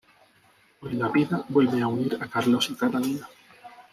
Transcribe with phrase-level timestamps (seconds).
[0.81, 3.27] Hoy la vida vuelve a unir a Carlos y a Catalina...